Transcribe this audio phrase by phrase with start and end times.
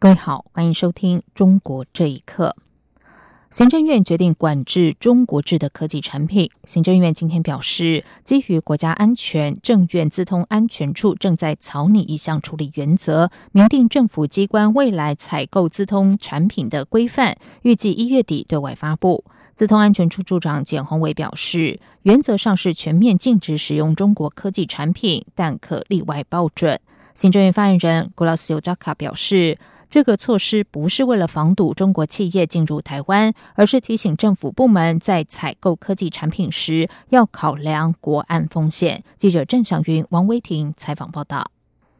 [0.00, 2.54] 各位好，欢迎收听《中国这一刻》。
[3.50, 6.48] 行政院决定管制中国制的科技产品。
[6.62, 19.24] 行政院今天表示，基于国家安全，政院资通安全处正在草拟一项处理原则，明定政府机关未来采购资通产品的规范，预计一月底对外发布。
[19.56, 26.78] 资通安全处处长简宏伟表示，原则上是全面禁止使用中国科技产品，但可例外报准。
[27.14, 29.58] 行政院发言人古拉斯尤扎卡表示。
[29.90, 39.02] 这个措施不是为了防堵中国企业进入台湾，而是提醒政府部门在采购科技产品时要考量国安风险。
[39.16, 41.50] 记者郑祥云、王威婷采访报道。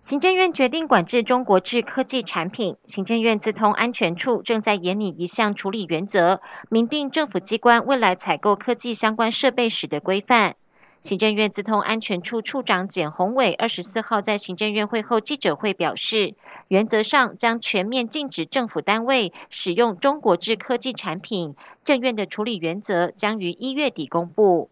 [0.01, 10.55] 行政院决定管制中国制科技产品，行政院自通安全处正在研拟一项处理原则，明定政府机关未来采购科技相关设备时的规范。
[11.01, 16.35] 行政院资通安全处处长简宏伟二十四号在行政院会后记者会表示，
[16.67, 21.55] 原则上将全面禁止政府单位使用中国制科技产品。
[21.85, 24.69] 政院的处理原则将于一月底公布。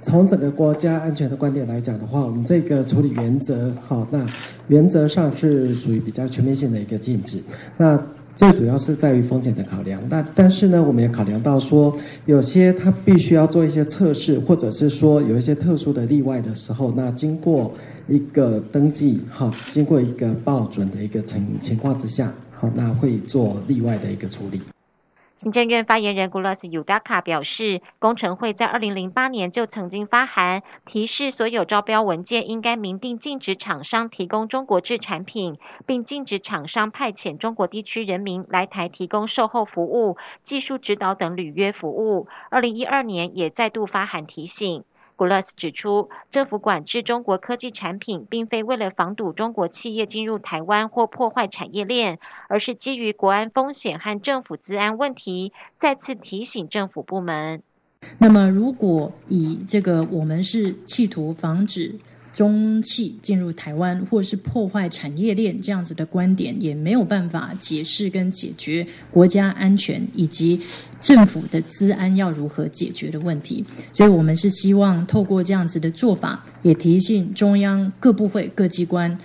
[0.00, 4.24] 从整个国家安全的观点来讲的话，我们这个处理原则，好，那
[4.68, 7.42] 原则上是属于比较全面性的一个禁止。
[7.76, 8.00] 那
[8.36, 11.96] 最主要是在于风险的考量，那但是呢，我们也考量到说，
[12.26, 17.72] 有些它必须要做一些测试，或者是说有一些特殊的例外的时候，那经过
[18.08, 24.60] 一个登记，哈，经过一个报准的一个情情况之下，好，那会做例外的一个处理。
[25.36, 42.28] 行政院发言人古拉斯尤达卡表示，工程会在二零零八年就曾经发函提示所有招标文件应该明定禁止厂商提供中国制产品，并禁止厂商派遣中国地区人民来台提供售后服务、技术指导等履约服务。
[42.50, 44.84] 二零一二年也再度发函提醒。
[45.16, 57.62] 古勒斯指出，政府管制中国科技产品，并非为了防堵中国企业进入台湾或破坏产业链，而是基于国安风险和政府治安问题，再次提醒政府部门。
[58.18, 61.94] 那么，如果以这个我们是企图防止。
[62.34, 70.60] 中企进入台湾，或是破坏产业链这样子的观点，也没有办法解释跟解决国家安全以及
[71.00, 73.64] 政府的资安要如何解决的问题。
[73.92, 79.16] 所以，我们是希望透过这样子的做法，也提醒中央各部会、各机关，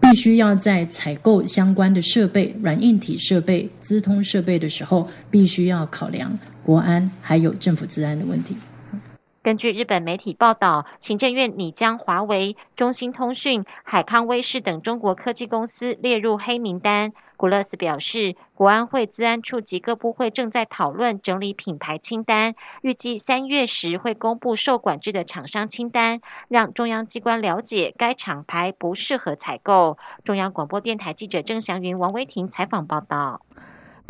[0.00, 8.56] 必须要在采购相关的设备、软硬体设备、资通设备的时候，必须要考量国安还有政府治安的问题。
[9.42, 17.14] 根据日本媒体报道，行政院拟将华为、中兴通讯、海康威视等中国科技公司列入黑名单。
[17.38, 29.96] 古勒斯表示，国安会、资安处及各部会正在讨论整理品牌清单，预计三月时会公布受管制的厂商清单，让中央机关了解该厂牌不适合采购。
[30.22, 33.40] 中央广播电台记者郑祥云、王威婷采访报道。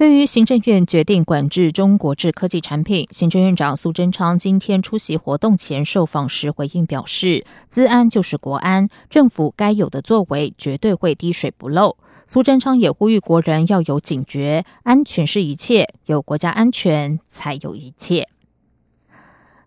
[0.00, 18.26] 对于行政院决定管制中国制科技产品，行政院长苏贞昌今天出席活动前受访时回应表示：“资安就是国安，政府该有的作为绝对会滴水不漏。”苏贞昌也呼吁国人要有警觉，安全是一切，有国家安全才有一切。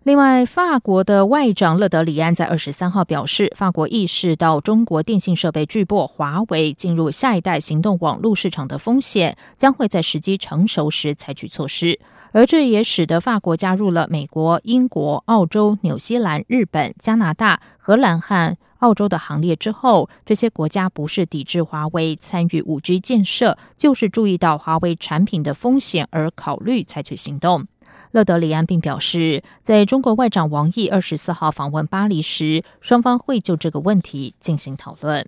[0.05, 11.97] 另外，法国的外长勒德里安在二十三号表示，法国意识到中国电信设备巨擘华为进入下一代行动网络市场的风险，将会在时机成熟时采取措施。
[12.33, 27.65] 而这也使得法国加入了美国、英国、澳洲、纽西兰、日本、加拿大、荷兰和澳洲的行列之后，这些国家不是抵制华为参与五 G 建设，就是注意到华为产品的风险而考虑采取行动。
[28.13, 35.27] 勒德里安并表示，在中国外长王毅二十四号访问巴黎时，双方会就这个问题进行讨论。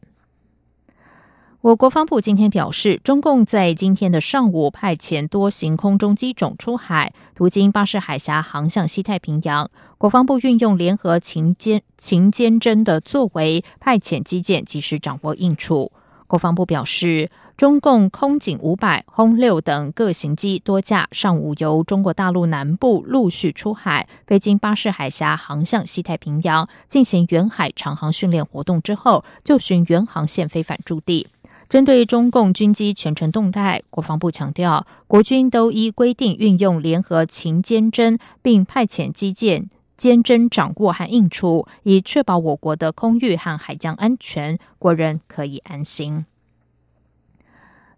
[1.62, 9.72] 我国防部今天表示，中共在今天的上午派遣多型空中机种出海，途经巴士海峡，航向西太平洋。
[9.98, 15.92] 国防部运用联合勤监勤监侦的作为，派遣机舰及时掌握应处。
[16.28, 31.28] 国防部表示，中共空警五百、轰六等各型机多架上午由中国大陆南部陆续出海，飞经巴士海峡，航向西太平洋进行远海长航训练活动之后，就循原航线飞返驻地。
[31.68, 39.68] 针对中共军机全程动态，国防部强调，国军都依规定运用联合勤监侦，并派遣机舰
[39.98, 46.26] 坚贞掌握和应处，以确保我国的空域和海疆安全，国人可以安心。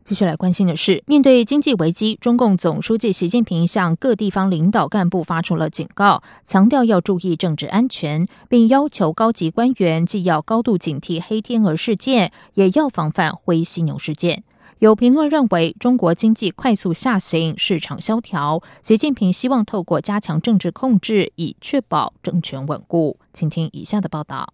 [0.03, 14.45] 继续来关心的是，面对经济危机，中共总书记习近平向各地方领导干部发出了警告，强调要注意政治安全，并要求高级官员既要高度警惕黑天鹅事件，也要防范灰犀牛事件。
[14.79, 23.17] 有评论认为，中国经济快速下行，市场萧条，习近平希望透过加强政治控制，以确保政权稳固。
[23.33, 24.53] 请听以下的报道。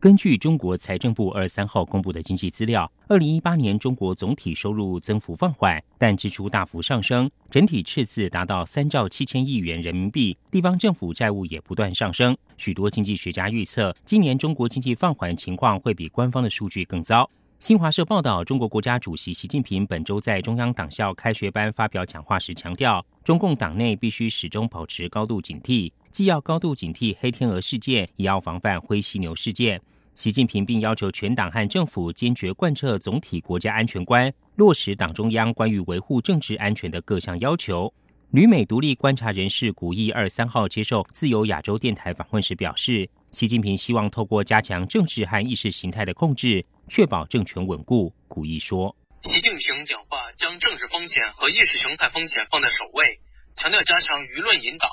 [0.00, 12.34] 根据中国财政部二十三号公布的经济资料，二零一八年中国总体收入增幅放缓，但支出大幅上升，整体赤字达到三兆七千亿元人民币，地方政府债务也不断上升。
[12.56, 17.28] 许多经济学家预测，今年中国经济放缓情况会比官方的数据更糟。
[17.58, 25.90] 新华社报道，中国国家主席习近平本周在中央党校开学班发表讲话时强调，中共党内必须始终保持高度警惕。
[26.10, 29.80] 既要高度警惕黑天鹅事件，也要防范灰犀牛事件。
[30.14, 37.90] 习近平并要求全党和政府坚决贯彻总体国家安全观，落实党中央关于维护政治安全的各项要求。
[38.32, 48.14] 旅美独立观察人士古意二三号接受自由亚洲电台访问时表示，习近平希望透过加强政治和意识形态的控制，确保政权稳固。
[48.28, 53.20] 古义说：“习近平讲话将政治风险和意识形态风险放在首位，
[53.56, 54.88] 强调加强舆论引导。”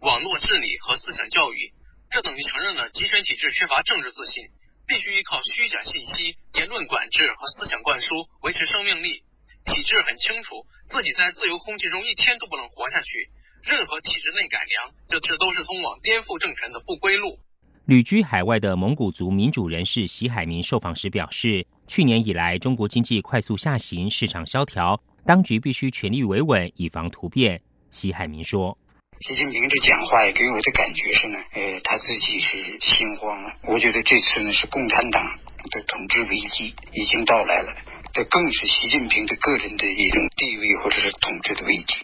[0.00, 1.72] 网络治理和思想教育，
[2.10, 4.44] 这等于承认了集权体制缺乏政治自信，
[4.86, 9.24] 必须依靠虚假信息、言论管制和思想灌输维持生命力。
[9.64, 13.30] 体制很清楚，自己在自由空气中一天都不能活下去。
[13.62, 17.40] 任何体制内改良，这这都是通往颠覆政权的不归路。
[17.86, 27.60] 旅居海外的蒙古族民主人士席海明受访时表示，去年以来，中国经济快速下行，市场萧条，当局必须全力维稳，以防突变。
[27.90, 28.78] 席海明说。
[29.20, 33.52] 习近平这讲话给我的感觉是呢，呃，他自己是心慌了。
[33.68, 35.22] 我觉得这次呢是共产党
[35.70, 37.70] 的统治危机已经到来了，
[38.14, 41.94] 这更是习近平的个人的一种地位或者是统治的危机。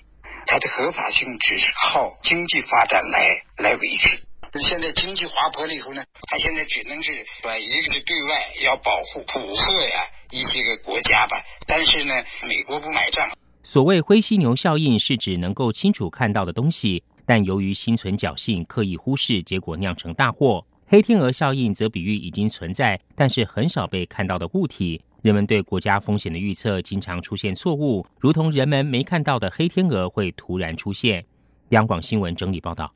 [0.46, 4.20] 它的合法性只是靠经济发展来来维持。
[4.58, 12.14] 现在经济滑坡了以后呢，他现在只能是说，一个是对外要保护普贺呀一些个国家吧，但是呢，
[12.48, 13.30] 美国不买账。
[13.62, 20.66] 所谓灰犀牛效应，是指能够清楚看到的东西，但由于心存侥幸，刻意忽视，结果酿成大祸。
[20.86, 25.00] 黑天鹅效应则比喻已经存在，但是很少被看到的物体。
[25.22, 31.24] 人们对国家风险的预测经常出现错误，如同人们没看到的黑天鹅会突然出现。
[31.68, 32.92] 央广新闻整理报道。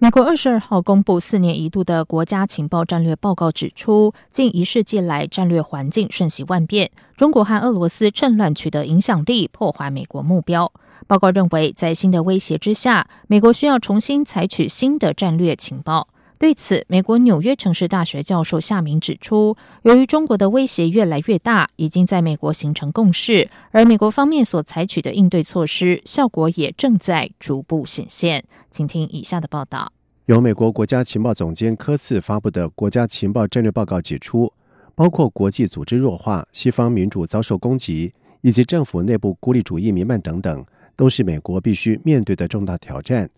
[0.00, 10.72] 美国二十二号公布四年一度的国家情报战略报告，指出近一世纪来战略环境瞬息万变，中国和俄罗斯趁乱取得影响力，破坏美国目标。
[11.08, 16.06] 报告认为，在新的威胁之下，美国需要重新采取新的战略情报。
[16.38, 28.44] 对此，美国纽约城市大学教授夏明指出，由于中国的威胁越来越大，已经在美国形成共识，而美国方面所采取的应对措施效果也正在逐步显现。
[28.70, 29.92] 请听以下的报道：
[30.26, 34.52] 由美国国家情报总监科茨发布的国家情报战略报告指出，
[34.94, 38.12] 包括国际组织弱化、西方民主遭受攻击
[38.42, 40.64] 以及政府内部孤立主义弥漫等等，
[40.94, 43.28] 都是美国必须面对的重大挑战。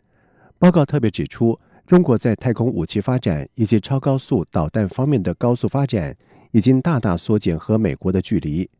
[0.58, 1.58] 报告特别指出。
[1.90, 6.16] 中国在太空武器发展以及超高速导弹方面的高速发展，
[6.52, 8.70] 已经大大缩减和美国的距离。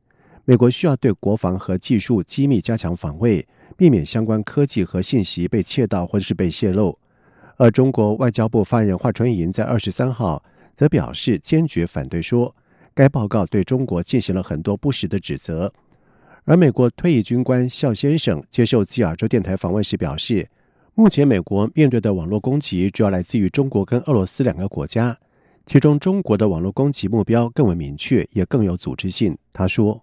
[0.45, 3.45] 美国需要对国防和技术机密加强防卫，
[3.77, 6.97] 避免相关科技和信息被窃盗或者是被泄露。
[7.57, 10.41] 而中国外交部发言人华春莹在二十三号
[10.77, 12.55] 则表示坚决反对，说
[12.95, 15.73] 该报告对中国进行了很多不实的指责。
[16.45, 20.49] 而美国退役军官肖先生接受自亚洲电台访问时表示。
[20.97, 25.17] 目前，美国面对的网络攻击主要来自于中国跟俄罗斯两个国家，
[25.65, 29.39] 其中中国的网络攻击目标更为明确，也更有组织性。
[29.53, 30.03] 他说：“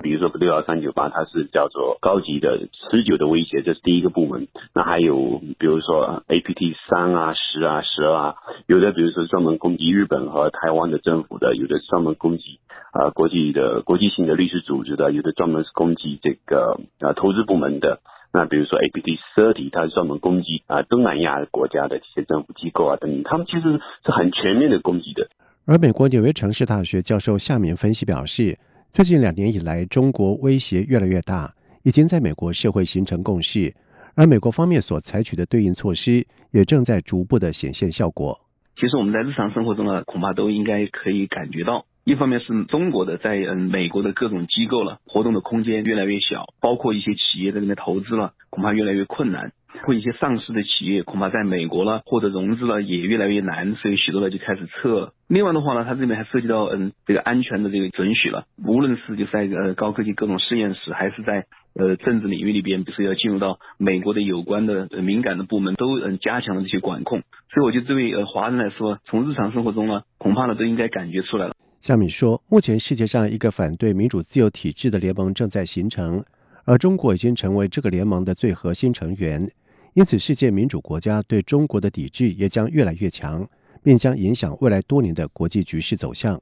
[0.00, 4.48] 比如说六幺三九八，它是叫做高级的、持久的威胁，这是第一个部门。
[4.72, 8.34] 那还有比如说 APT 三啊、十啊、十二啊，
[8.66, 12.58] 有的比如说专门攻击日本和台湾的政府的，有的专门攻击
[12.92, 18.00] 啊国际的国际性的律师组织的，有的专门是攻击这个啊投资部门的。”
[18.32, 25.28] 那比如说 A P T 十体，它是专门攻击啊东南亚国家的这些政府机构啊等等，他们其实是很全面的攻击的。
[25.64, 28.58] 而美国纽约城市大学教授夏明分析表示，
[28.90, 33.74] 最近两年以来，中国威胁越来越大，已经在美国社会形成共识，
[34.14, 38.38] 而美国方面所采取的对应措施，也正在逐步的显现效果。
[38.76, 41.84] 其实我们在日常生活中呢，恐怕都应该可以感觉到。
[42.08, 49.52] 一方面是中国的在嗯美国的各种机构了，活动的空间越来越小，包括一些企业在那边投资了，恐怕越来越困难。
[49.82, 55.12] 或一些上市的企业，恐怕在美国了或者融资了也越来越难，所以许多人就开始撤。
[55.28, 67.20] 另外的话呢，它这边还涉及到嗯这个安全的这个准许了，无论是就在呃高科技各种实验室，还是在呃政治领域里边，比如说要进入到美国的有关的敏感的部门，都嗯加强了这些管控。
[67.52, 71.52] 所以我觉得这位呃华人来说，从日常生活中呢，恐怕呢都应该感觉出来了。
[71.80, 76.22] 夏米说，目前世界上一个反对民主自由体制的联盟正在形成，
[76.64, 79.48] 而中国已经成为这个联盟的最核心成员。
[79.94, 83.48] 因此，世界民主国家对中国的抵制也将越来越强，
[83.82, 86.40] 并将影响未来多年的国际局势走向。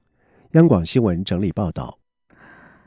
[0.53, 1.99] 央广新闻整理报道：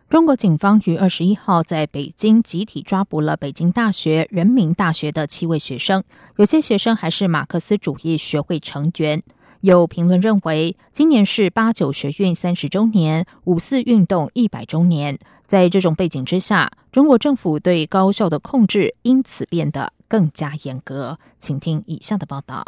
[0.09, 6.03] 中国警方于二十一号在北京集体抓捕了北京大学、人民大学的七位学生，
[6.37, 9.21] 有些学生还是马克思主义学会成员。
[9.61, 19.93] 有评论认为，今年是八九学运三十周年，五四运动一百周年，在这种背景之下，中国政府对高校的控制因此变得。
[20.07, 22.65] 更加严格，请听以下的报道。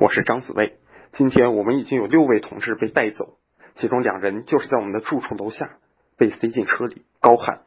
[0.00, 0.78] 我是张子卫，
[1.12, 3.36] 今天我们已经有六位同志被带走，
[3.74, 5.76] 其中两人就是在我们的住处楼下
[6.16, 7.60] 被塞进车里，高喊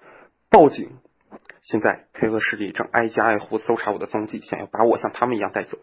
[0.49, 0.89] 报警。
[1.61, 5.77] 现在黑恶势力正挨家挨户搜查我的踪迹，想要把我像他们一样带走。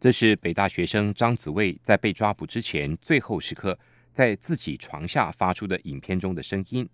[0.00, 3.76] 这是北大学生张子卫在被抓捕之前最后时刻
[4.12, 6.88] 在自己床下发出的影片中的声音。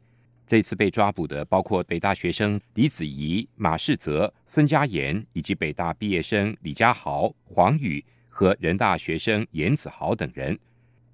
[0.47, 10.59] 这次被抓捕的包括北大学生李子怡、马世泽、孙佳妍，以及北大毕业生李家豪、黄宇和人大学生严子豪等人。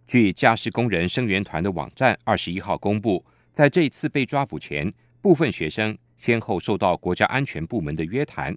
[0.06, 8.56] 据家事工人声援团的网站二十一号公布，在这次被抓捕前，部分学生先后受到国家安全部门的约谈，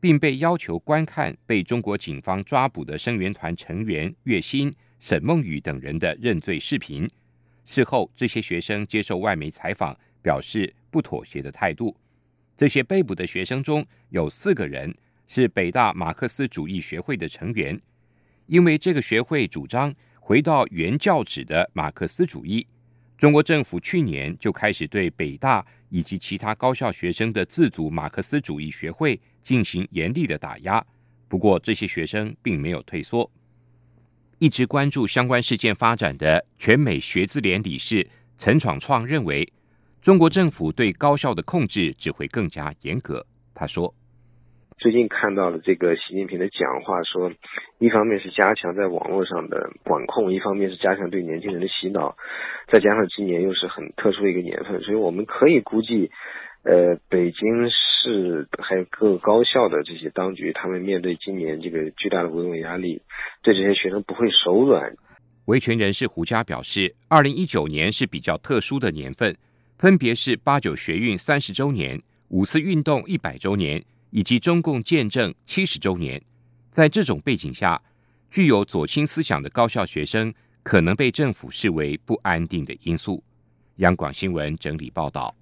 [0.00, 7.08] 并被要求观看被中国警方抓捕的声援团成员岳鑫、沈梦雨等人的认罪视频。
[7.64, 9.96] 事后，这些学生接受外媒采访。
[10.22, 11.96] 表示不妥协的态度。
[12.54, 14.94] 这些被捕的学生中有四个人
[15.26, 17.80] 是北大马克思主义学会的成员，
[18.44, 22.66] 因为这个学会主张回到原教旨的马克思主义。
[23.16, 30.84] 中国政府去年就开始对北大以及其他高校学生的自主马克思主义学会进行严厉的打压。
[31.28, 33.30] 不过，这些学生并没有退缩。
[34.38, 39.52] 一直关注相关事件发展的全美学字联理事陈闯创认为。
[40.02, 43.22] 中国政府对高校的控制只会更加严格。
[43.54, 43.94] 他说
[44.80, 47.30] ：“最近看到了这个习近平的讲话，说
[47.78, 52.16] 一方面是加强在网络上的管控，一方面是加强对年轻人的洗脑，
[52.72, 56.10] 再加上今年又是很特殊的一个年份，所以我们可以估计，
[56.62, 63.00] 呃，北京市是还有各高校的这些当局，他们面对今年这个巨大的维稳压力，
[63.42, 64.94] 对这些学生不会手软。”
[65.46, 69.36] 维权人士胡佳表示，二零一九年是比较特殊的年份。
[69.78, 76.20] 分别是八九学运三十周年、五四运动一百周年以及中共建政七十周年。
[76.70, 77.80] 在这种背景下，
[78.30, 83.24] 具有左倾思想的高校学生可能被政府视为不安定的因素。
[83.76, 85.34] 央广新闻整理报道：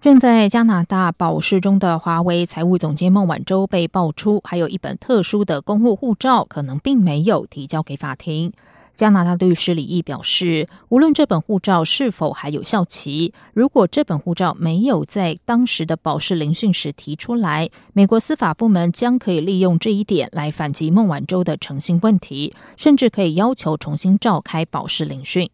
[0.00, 8.52] 正在加拿大保释中的华为财务总监孟晚舟被爆出，还有一本特殊的公务护照，可能并没有提交给法庭。
[8.94, 25.50] 加拿大律师李毅表示，无论这本护照是否还有效期，如果这本护照没有在当时的保释聆讯时提出来，美国司法部门将可以利用这一点来反击孟晚舟的诚信问题，甚至可以要求重新召开保释聆讯。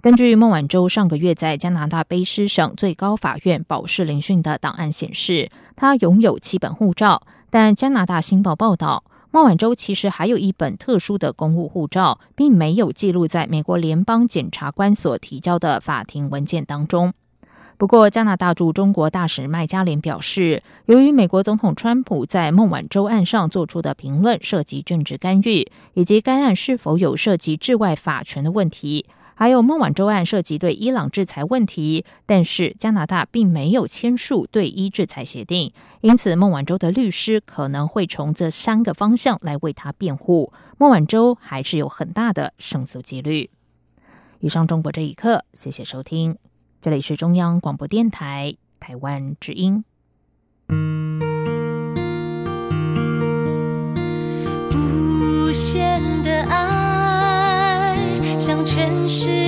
[0.00, 9.02] 根据孟晚舟上个月在加拿大卑诗省最高法院保释聆讯的档案显示，他拥有七本护照，但加拿大新报报道。
[9.32, 17.12] 孟晚舟其实还有一本特殊的公务护照，并没有记录在美国联邦检察官所提交的法庭文件当中。
[17.76, 29.04] 不过，加拿大驻中国大使麦加连表示，由于美国总统川普在孟晚舟案上做出的评论涉及政治干预，以及该案是否有涉及治外法权的问题。
[29.38, 40.52] 还有孟晚舟案涉及对伊朗制裁问题，但是加拿大并没有签署对伊制裁协定，因此孟晚舟的律师可能会从这三个方向来为他辩护。
[40.76, 43.48] 孟晚舟还是有很大的胜诉几率。
[44.40, 46.36] 以上中国这一刻，谢谢收听，
[46.82, 49.84] 这里是中央广播电台台湾之音。
[54.74, 55.87] 无限。
[58.48, 59.47] 向全世界